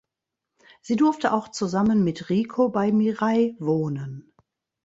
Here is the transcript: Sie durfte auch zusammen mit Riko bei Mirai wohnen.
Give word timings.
Sie 0.81 0.95
durfte 0.95 1.31
auch 1.31 1.49
zusammen 1.49 2.03
mit 2.03 2.31
Riko 2.31 2.69
bei 2.69 2.91
Mirai 2.91 3.55
wohnen. 3.59 4.33